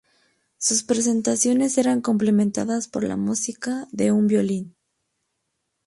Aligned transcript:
Sus 0.57 0.81
presentaciones 0.81 1.77
era 1.77 2.01
complementadas 2.01 2.87
por 2.87 3.03
la 3.03 3.17
música 3.17 3.87
de 3.91 4.11
un 4.11 4.25
violín. 4.25 4.75